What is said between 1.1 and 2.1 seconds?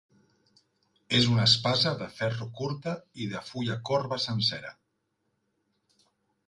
És una espasa de